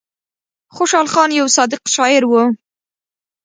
خوشال 0.75 1.05
خان 1.13 1.29
يو 1.39 1.47
صادق 1.55 1.81
شاعر 1.95 2.23
وو 2.27 2.41
ـ 2.49 2.53